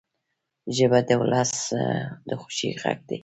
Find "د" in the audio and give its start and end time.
1.07-1.09, 2.27-2.29